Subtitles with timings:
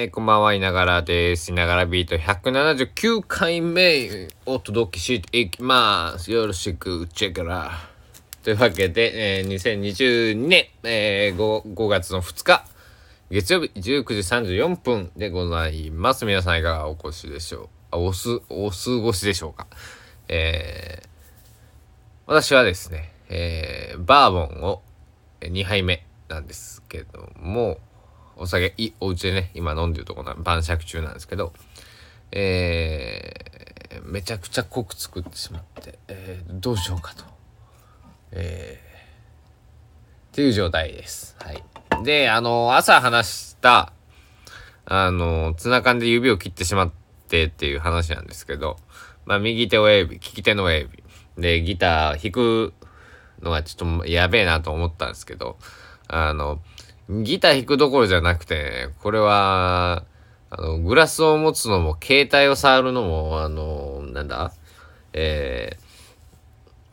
[0.00, 1.50] えー、こんばんは、いながらです。
[1.50, 6.30] いながらビート179回目をお届けしていきます。
[6.30, 7.72] よろしく、チェックラ。
[8.44, 12.64] というわけで、えー、2022年、えー、5, 5月の2日、
[13.28, 16.24] 月曜日19時34分でございます。
[16.26, 19.66] 皆さんいかがお越しでしょうあ、おす、お過ごしでしょうか。
[20.28, 21.08] えー、
[22.28, 24.80] 私はですね、えー、バーボンを
[25.40, 27.78] 2杯目なんですけども、
[28.38, 31.52] お酒いお家でね今飲んでるところ晩酌中なんですけど
[32.30, 37.24] えー、めちゃくちゃ濃く作ってしまって、えー、どうしようかと、
[38.32, 41.36] えー、っていう状態です。
[41.40, 41.62] はい、
[42.04, 43.92] であの朝話した
[44.84, 46.92] あのツナ缶で指を切ってしまっ
[47.28, 48.76] てっていう話なんですけど、
[49.24, 51.02] まあ、右手親指利き手の親指。
[51.38, 52.74] でギター弾く
[53.40, 55.56] のがちょっとやべえなと思ったんですけど
[56.08, 56.60] あの
[57.08, 60.04] ギター弾くどころじゃなくて、これは、
[60.50, 64.52] あの、グラスを持つのも、携帯を触るのも、あの、なんだ
[65.14, 65.78] え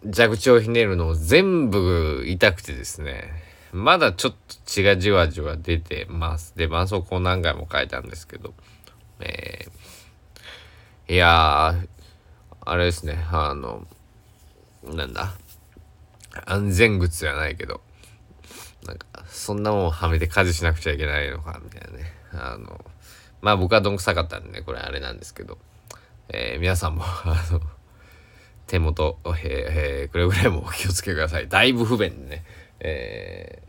[0.05, 3.29] ー、蛇口をひねるのも全部痛くてですね、
[3.73, 6.55] まだちょっと血がじわじわ出てます。
[6.55, 8.53] で、絆創膏何回も書いたんですけど、
[9.19, 11.87] えー、いやー、
[12.61, 13.85] あれですね、あの、
[14.83, 15.33] なんだ
[16.45, 17.81] 安全靴じゃないけど、
[19.35, 22.05] そんなもんはめて家事しなくちゃいけないのか、みたいなね。
[22.31, 22.83] あの、
[23.41, 25.57] まあ僕はどんくさかったんでね、これあれなんですけど、
[26.29, 27.61] えー、皆さんも、 あの、
[28.65, 31.49] 手元、えー、くれぐれもお気をつけください。
[31.49, 32.45] だいぶ不便でね。
[32.79, 33.61] え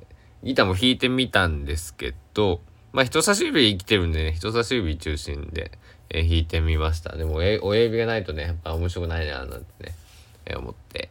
[0.42, 2.61] ー、ギターも弾いてみたんですけど、
[2.92, 5.72] まあ人差し指生きてるんでね、人差し指中心で、
[6.11, 7.17] えー、弾いてみました。
[7.17, 9.94] でも、え親指がないとね、やっぱ面白くないな、なんてね、
[10.47, 11.11] えー、思って、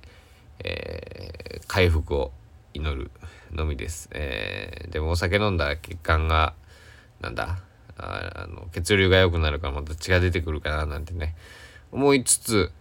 [0.64, 2.32] えー、回復を
[2.76, 3.10] 祈る
[3.52, 4.10] のみです。
[4.12, 6.54] えー、でもお酒飲んだら血管が、
[7.22, 7.60] なんだ、
[7.98, 11.36] あの血流が良くなるからまた血が出てくるかななんてね、
[11.92, 12.72] 思いつつ、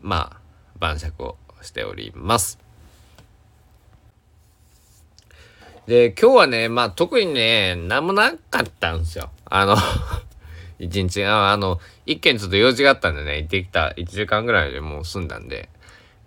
[0.00, 0.40] まあ、
[0.78, 2.58] 晩酌をしております。
[5.86, 9.30] で、今日はね、まあ特にね、何もなかったんですよ。
[9.46, 9.76] あの
[10.78, 15.70] 一日、ああの、一件ちょっと用事があったんでね、行ってきた1時間ぐらいでもう済んだんで、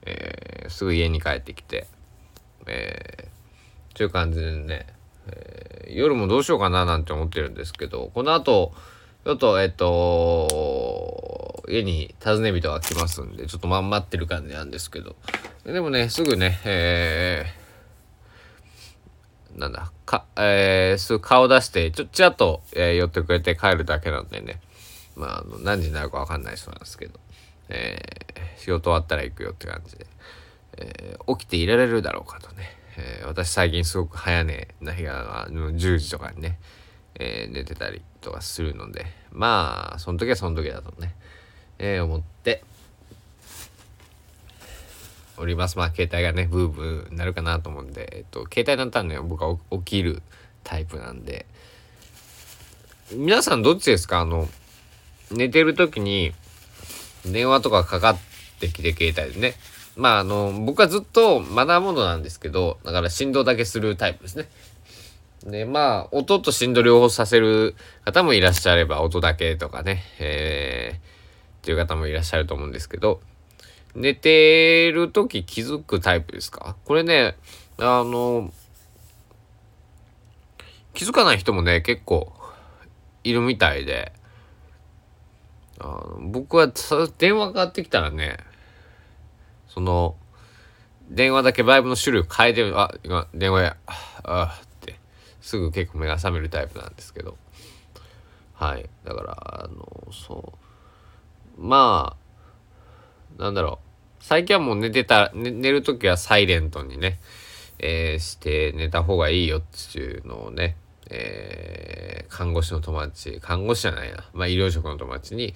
[0.01, 1.85] えー、すぐ家に帰ってきて、
[2.67, 4.88] えー、という感じでね、
[5.27, 8.73] えー、夜もどうしようかななんて思ってるんですけど、この後、
[9.23, 15.16] ちょっと、えっと、家に訪ね人が来ますんで、ちょっとまん待ってる感じなんですけど、
[15.63, 24.59] でもね、すぐね、えー、なんだ、か、えー、すぐ顔出して、ちょ、ちらっと、えー、寄ってくれて帰るだけなんでね、
[25.16, 27.19] まあ、あの、何時になるかわかんないそうなんですけど、
[27.69, 30.05] えー、仕事終わったら行くよって感じで。
[30.77, 36.59] えー、起きていられるだろうかとね、えー、私最近すごく早寝な日が10時とかにね、
[37.15, 41.15] えー、寝てたりとかするのでまあその時はその時だとね、
[41.79, 42.63] え思って
[45.37, 45.77] おります。
[45.77, 50.21] まあ携帯がねブーブーなるかなと思うんで、えっと、携帯だったらね僕は起きる
[50.63, 51.45] タイプなんで
[53.13, 54.19] 皆さんどっちですか？
[54.19, 54.47] あの
[55.31, 56.33] 寝てる時に
[57.25, 58.19] 電話とかかかっ
[58.59, 59.55] てきて携帯でね
[60.01, 64.50] まああの、僕はずっとマナーモードなんですけど、だから振動だけするタイプですね。
[65.44, 71.01] で、まあ、音と振動両方させる方もいらっしゃれば、音だけとかね、えー、っ
[71.62, 73.22] ていう方もいらっしゃると思うんですけど、
[73.94, 76.75] 寝てる時気づくタイプですか？
[76.85, 77.38] これね、
[77.78, 78.51] あの、
[80.95, 82.33] 気づかない人もね、結構
[83.23, 84.13] いるみたいで、
[85.79, 86.72] あの僕は
[87.18, 88.38] 電話かかってきたらね、
[89.73, 90.15] その、
[91.09, 93.77] 電話だけバイブの種類を変えてる、あ、今、電話や、
[94.23, 94.95] あって、
[95.41, 97.37] すぐ結構目が覚めるタイプなんですけど、
[98.53, 98.89] はい。
[99.05, 100.53] だから、あの、そ
[101.57, 102.15] う、ま
[103.39, 103.79] あ、なんだろ
[104.19, 107.19] う、最近はもう寝てた、ね、寝る時はサイレントにね、
[107.79, 110.75] えー、して寝た方がいいよっていうのをね、
[111.09, 115.53] えー、看護師の友達、看護師じゃないな、まあ医療職の友達に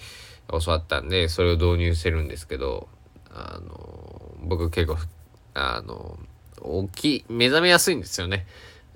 [0.50, 2.90] 教わったんで、それを導入してるんですけど、
[3.36, 4.98] あの僕結構
[5.54, 6.18] あの
[6.92, 8.48] 起きい目覚めやすいんですよね。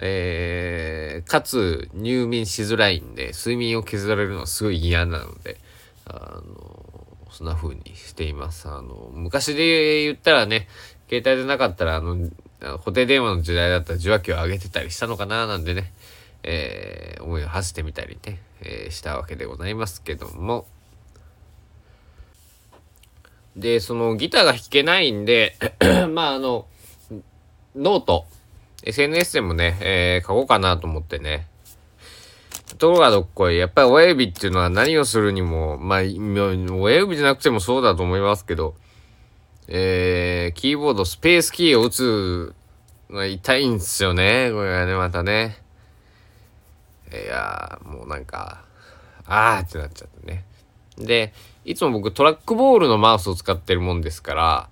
[0.02, 5.58] えー、かつ入眠しづらいんで睡眠を削られるのはすごい嫌なので
[6.06, 6.90] あの
[7.32, 8.70] そんな風にしています。
[8.70, 10.68] あの昔で言ったらね
[11.10, 12.30] 携帯でなかったらあの
[12.62, 15.92] 固定電話の時代だったら受話器を上げてたりしたのかななんでね、
[16.44, 20.66] えー、思いを馳せてみたりね、えー、したわけでございますけども。
[23.60, 25.58] で、そのギターが弾けないんで
[26.14, 26.66] まああの、
[27.76, 28.26] ノート、
[28.84, 31.48] SNS でもね、えー、書こうかなと思ってね、
[32.78, 33.58] ところがどっこい。
[33.58, 38.76] やっぱり親指っていうのは何をするにも、まあ、親指じゃなくてもそうだと思いますけど、
[39.68, 42.56] えー、キーボードスペースキーを打つ
[43.10, 44.50] のは痛いんですよね。
[44.52, 45.58] これはね、またね。
[47.12, 48.64] いやーもうなんか、
[49.26, 50.46] あーってなっちゃってね。
[50.98, 51.34] で、
[51.66, 54.70] いつも僕トラックボールのマウスを使ってるもんですから、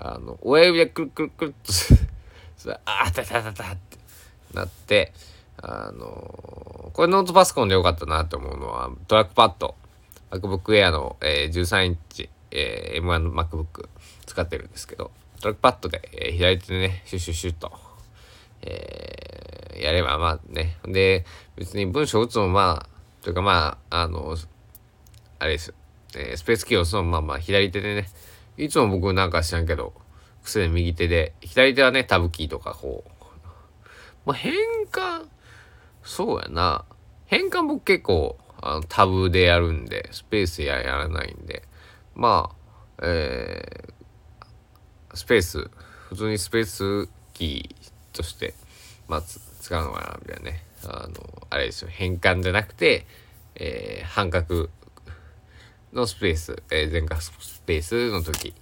[0.00, 3.98] あの、親指でくるくるくるっとあーたたたたって
[4.54, 5.12] なって、
[5.60, 9.74] あのこれノートパソコンでよかったなと思うのは、トラックパッド、
[10.30, 13.88] MacBook Air の、えー、13インチ、えー、M1 の MacBook
[14.26, 15.10] 使ってるんですけど、
[15.40, 17.72] トラックパッドで、えー、左手でね、シュシュシュッと、
[18.62, 21.24] えー、やればまあね、で、
[21.56, 22.88] 別に文章打つもまあ、
[23.22, 24.36] というかまあ、あの、
[25.38, 25.74] あれです。
[26.14, 28.08] えー、スペースキーをそのまま左手でね、
[28.56, 29.92] いつも僕なんか知らんけど、
[30.42, 33.10] 癖で右手で、左手はね、タブキーとかこう、
[34.26, 34.52] まあ、変
[34.90, 35.26] 換、
[36.02, 36.84] そうやな。
[37.26, 41.62] 変換僕結構、あのタブでやるんで、スペースややらないんで、
[42.14, 42.50] ま
[42.98, 45.70] あ、えー、スペース、
[46.08, 48.54] 普通にスペースキーとして、
[49.06, 50.64] まあ、使うのかな、みたいなね。
[50.84, 53.06] あの、あれですよ、変換じゃなくて、
[53.54, 54.68] えー、半角
[55.92, 58.54] のスペース、えー、全角スペースの時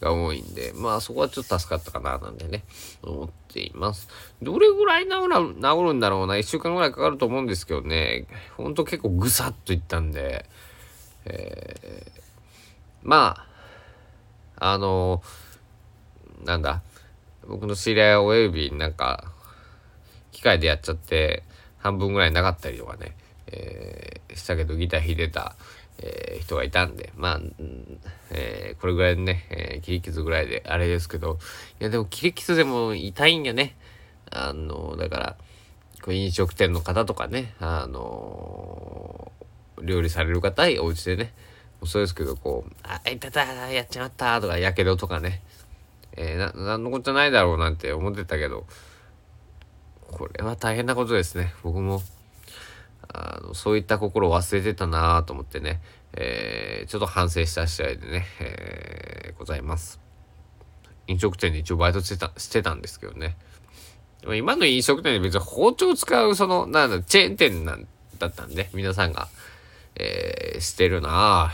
[0.00, 2.64] が多いんで、まあそこはちょっと助かったかななんでね、
[3.02, 4.08] 思っています。
[4.42, 8.26] どれぐらい治る治るんだろうな、1週間ぐらいかかると思うんですけどね、
[8.56, 10.46] ほんと結構ぐさっといったんで、
[11.24, 12.20] えー、
[13.02, 13.44] ま
[14.58, 16.82] あ、あのー、なんだ、
[17.46, 19.32] 僕の知り合い親指なんか、
[20.32, 21.42] 機械でやっちゃって、
[21.78, 23.16] 半分ぐらいなかったりとかね、
[23.46, 25.56] えー、したけどギター弾いてた、
[26.00, 27.40] えー、人がいたんで、まあ、
[28.30, 31.38] えー、これぐらいでね、えー、切り傷ぐらいであれですけど、
[31.80, 33.76] いやでも切り傷でも痛いんやね。
[34.30, 35.36] あの、だから、
[36.02, 39.32] こう飲食店の方とかね、あの
[39.82, 41.32] 料理される方、お家でね、
[41.84, 45.42] そうですけど、こう、あ、いたた、やっちまったとか、やけどとかね、
[46.16, 48.66] えー、な、なんのことないだろうなんて思ってたけど、
[50.10, 51.54] これは大変なことですね。
[51.62, 52.02] 僕も
[53.08, 55.80] あのそういった心を忘れてたなと思ってね、
[56.12, 60.00] えー、ちょっと反省した試合でね、えー、ございます。
[61.06, 63.36] 飲食店で一応バイトしてたしてたんですけどね。
[64.36, 67.86] 今の飲食店で別に包丁使う、その、なんだ、チェーン店なん
[68.18, 69.28] だったんで、皆さんが、
[69.94, 71.52] えー、してるな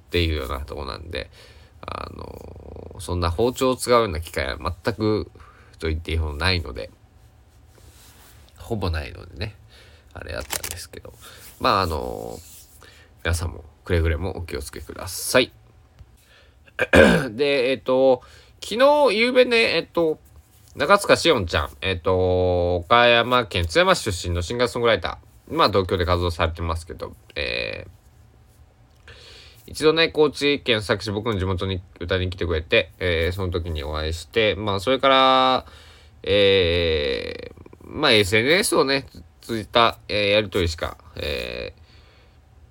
[0.00, 1.30] っていうようなとこなんで、
[1.86, 5.30] あのそんな包丁を使うような機会は全く
[5.78, 6.90] と言っていいほどないので、
[8.56, 9.54] ほぼないのでね。
[10.14, 11.12] あれだったんですけど、
[11.60, 12.38] まああの
[13.22, 15.52] 皆さんもくれぐれもお気をつけください。
[17.30, 18.22] で、えっ、と、
[18.62, 18.76] 昨
[19.10, 20.18] 日、夕べね、えっ、と、
[20.76, 27.90] 中塚しおんちゃん、えっ、と、岡山県津山市出身のシンガーソングライター、まあ東京で活動されてますけど、えー、
[29.66, 35.66] 一度ね、高知県佐久市僕の地元に歌に来てくれて、えー、その時にお会いして、まあそれから、
[36.22, 39.06] えー、まあ SNS をね、
[39.44, 41.74] 通じた、えー、やりとりしか、え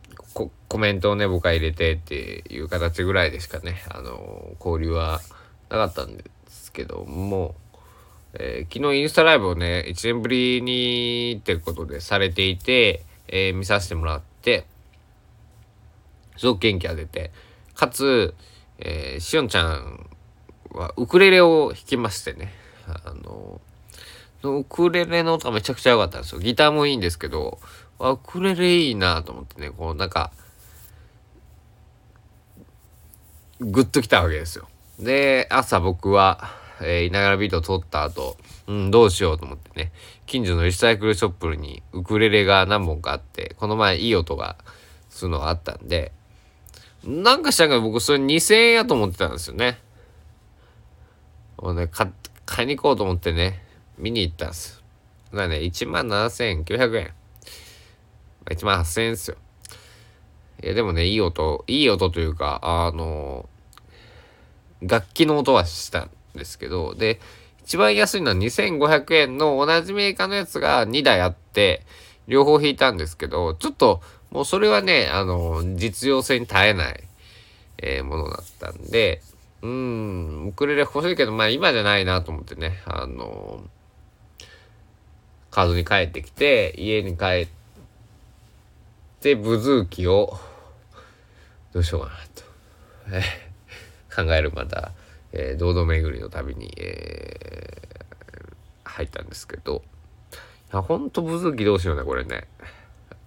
[0.09, 5.21] ー、コメントをね、僕は入れてっていう形ぐらいでしかね、あのー、交流は
[5.69, 7.53] なかったんですけども、
[8.33, 14.65] えー、昨日インスタライブをね、1年ぶりにってことでされていて、えー、見させてもらって、
[16.37, 17.31] すごく元気が出て、
[17.75, 18.33] かつ、
[18.79, 20.09] えー、しおんちゃん
[20.71, 22.51] はウクレレを弾きましてね、
[22.87, 23.72] あのー
[24.43, 26.39] ウクレレの音がめちゃくちゃ良かったんですよ。
[26.39, 27.59] ギターもいいんですけど、
[27.99, 30.31] ウクレレいいなと思ってね、こうなんか、
[33.59, 34.67] グッときたわけですよ。
[34.99, 36.49] で、朝僕は、
[36.81, 39.91] えー、いながらビートを撮った後、うん、どうしようと思ってね、
[40.25, 44.57] 近所のリサイクルショップにウクレレが何本かあって、この前いい音が
[45.09, 46.11] するのがあったんで、
[47.05, 49.79] なんかしたんか僕それ2000円やと思ってたんですよね。
[51.57, 51.89] もうね、
[52.45, 53.63] 買いに行こうと思ってね、
[53.97, 54.83] 見に行ったんす。
[55.31, 57.13] まあね、1万7900円。
[58.45, 59.37] 1万8000円ですよ。
[60.63, 63.49] いや、でもね、いい音、いい音というか、あの、
[64.81, 67.19] 楽器の音はしたんですけど、で、
[67.63, 71.85] 一番安いのは2500円の同じメーカーのやつが2台あって、
[72.27, 77.03] 両方弾いたんですけど、ちょっと、もうそれはね、あの、実用性に耐えない、
[77.77, 79.21] えー、ものだったんで、
[79.61, 83.63] うん、ウクレレ欲しいけど、まあ今じゃないなと思ってね、あの
[85.53, 87.47] カードに帰ってきて、家に帰っ
[89.19, 90.37] て、ブズーキを、
[91.73, 93.21] どうしようかなと、え、
[94.13, 94.91] 考えるまた、
[95.31, 99.83] えー、堂々巡りの旅に、えー、入ったんですけど、
[100.31, 102.47] いや、ほんとブズーキどうしようね、これね。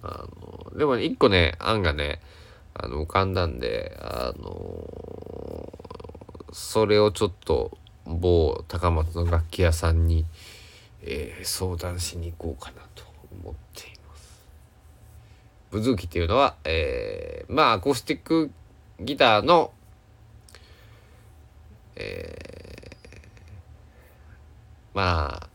[0.03, 0.25] あ
[0.71, 2.19] のでもね一個ね案がね
[2.73, 5.73] あの浮かんだんであの
[6.53, 10.25] それをちょっと某高松の楽器屋さんに、
[11.09, 14.45] えー、相談しに行こうかなと思っています。
[15.71, 18.51] ブズーキっていうのは、えー、まあアコースティック
[18.99, 19.71] ギターの、
[21.95, 23.17] えー、
[24.93, 25.49] まあ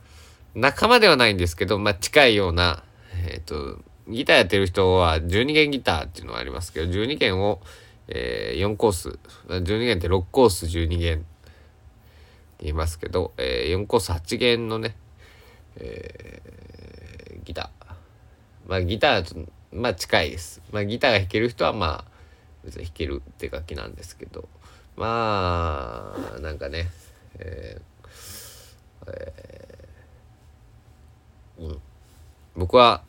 [0.54, 2.82] 仲間ではないんですけど、まあ、近いような、
[3.26, 3.78] えっ、ー、と
[4.08, 7.60] ギターやってる人は12弦ギターっていうのがありますけど12弦を、
[8.08, 9.18] えー、4コース
[9.48, 11.26] 12弦って6コース12弦って
[12.60, 14.94] 言いますけど、えー、4コース8弦のね、
[15.76, 17.92] えー、ギター。
[18.68, 22.12] まあギターとまあ近いです、まあ、ギターが弾ける人はまあ
[22.64, 24.48] 別に弾けるって楽器なんですけど。
[24.94, 26.90] まあなんかね
[27.38, 27.92] えー
[29.08, 31.80] えー、うん。
[32.54, 33.02] 僕は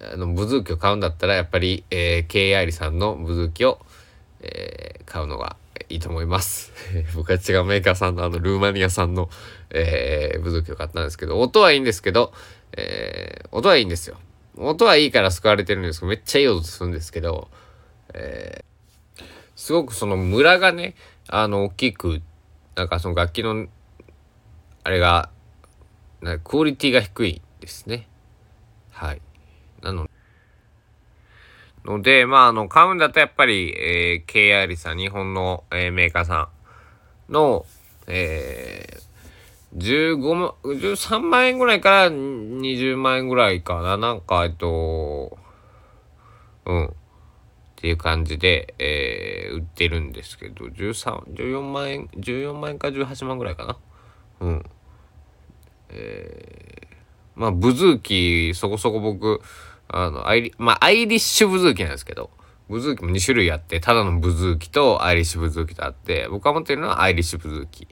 [0.00, 3.78] あのブズーキを買うんだったらやっぱり、えー、K アイリさんのブズーキを、
[4.40, 5.56] えー、買うのが
[5.88, 6.72] いいと思います。
[7.14, 9.30] 僕は違うメーカーさんのあのルーマニアさんの、
[9.70, 12.32] えー、ブズーキを買ったんですけど音はいいんですけど、
[12.72, 14.16] えー、音はいいんですよ。
[14.56, 17.48] 音はいいから救われてるんですけどめっちゃいい音するんですけど、
[18.14, 19.22] えー、
[19.56, 20.94] すごくそのムラがね
[21.28, 22.20] あの大きく
[22.74, 23.66] なんかその楽器の
[24.84, 25.30] あれが
[26.44, 28.08] クオリティが低いですね。
[28.90, 29.22] はい。
[31.84, 36.48] ので、まあ、あの、買うんだとやっぱり、えー、KR さん、日本の、えー、メーカーさ
[37.28, 37.66] んの、
[38.06, 43.96] えー、15万、13万円ぐらいから20万円ぐらいかな。
[43.96, 45.36] なんか、えっと、
[46.66, 46.86] うん。
[46.86, 46.90] っ
[47.76, 53.76] ていう感じで、えー、売ってるんですけど、13、14万円、14万円か18万ぐらいかな。
[54.40, 54.64] うん。
[55.88, 56.96] えー、
[57.34, 59.40] まあ、ブズーキー、そこそこ僕、
[59.88, 62.30] あの、アイリ、まあ、アイリッシュブズーキなんですけど、
[62.68, 67.86] ブズーキも2種類あって、ただのブズーキとアイリッシュブズーキとあって、僕が持ってるのはアイリッシュブズーキ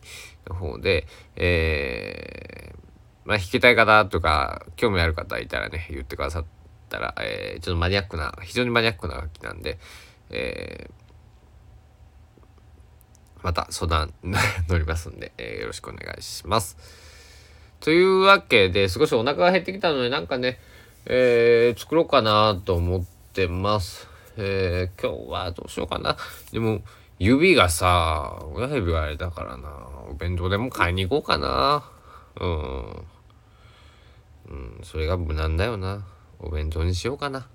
[0.48, 1.06] の方で、
[1.36, 2.78] えー、
[3.24, 6.44] まあ、弾きたい方とか、興味ある方いたらね、言ってくださっ
[6.88, 9.78] たら、えー、ちょっとマニアックな、非常にマニアックな楽器なんで、
[10.30, 11.00] えー、
[13.42, 14.14] また相談
[14.68, 16.76] 乗りますんで、えー、よろしくお願いします。
[17.80, 20.58] というわけで、少しお腹が減ってきたので、なんかね、
[21.06, 24.08] えー、作ろうかなと思ってます。
[24.36, 26.16] えー、今日はどうしようかな。
[26.52, 26.82] でも、
[27.18, 29.68] 指がさ、親指があれだからな。
[30.10, 31.84] お弁当でも買いに行こうかな。
[32.40, 33.06] うん。
[34.48, 36.04] うん、それが無難だよな。
[36.38, 37.46] お弁当にしようかな。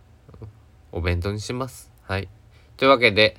[0.91, 1.91] お弁当にします。
[2.03, 2.29] はい。
[2.77, 3.37] というわけで、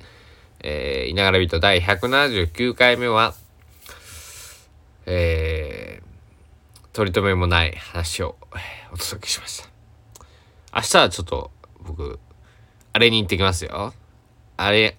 [0.59, 3.33] えー、いながらビート第179回目は、
[5.05, 8.35] えー、取り留めもない話を
[8.91, 9.76] お届けしました。
[10.77, 11.49] 明日はちょっと
[11.81, 12.19] 僕、
[12.93, 13.95] あれに行ってきますよ。
[14.57, 14.95] あれ、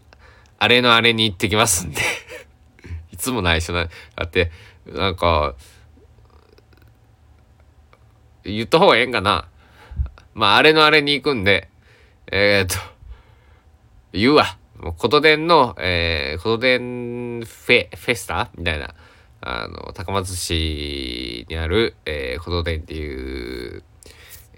[0.58, 2.00] あれのあれに行ってきますんで
[3.12, 3.90] いつも内緒な、だ
[4.24, 4.50] って、
[4.86, 5.54] なんか、
[8.42, 9.46] 言った方がええんかな。
[10.34, 11.68] まあ、あれのあれに行くんで、
[12.32, 12.76] えー、っと、
[14.12, 14.58] 言うわ。
[14.78, 18.96] もう、ことでんの、えー、ことでんフェ、フェスタみたいな、
[19.42, 23.57] あの、高松市にある、えー、ことでんっていう、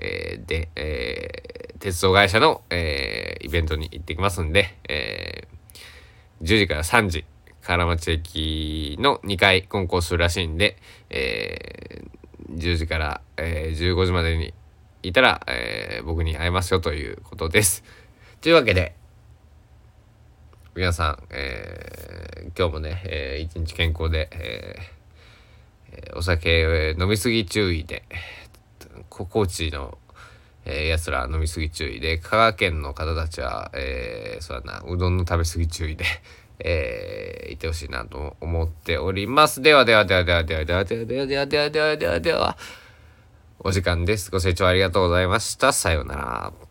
[0.01, 7.25] えー、で、えー、鉄道会社の、えー、イベントに行ってきますんで、えー、10時から3時、
[7.63, 10.77] 河原町駅の2回コンコースするらしいんで、
[11.11, 14.55] えー、10時から、えー、15時までに
[15.03, 17.85] いたら、えー、僕に会えますよということです。
[18.41, 18.95] というわけで、
[20.75, 28.05] 皆さん、えー、今日もね、えー、一日健康で、えー、お酒飲みすぎ注意で、
[29.09, 29.99] 高知の、
[30.65, 36.05] えー、やつら飲みすぎ注意で香川県の方たちは、えー、そうだなうどんの食べ過ぎ注意で、
[36.61, 39.63] えー、いてほしいなと思っております。
[39.63, 42.59] ではではではではではではではではではではではではでは。
[43.63, 44.31] お時間です。
[44.31, 45.73] ご清聴ありがとうございました。
[45.73, 46.70] さようなら。